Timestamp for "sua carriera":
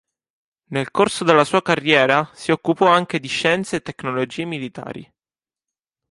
1.43-2.31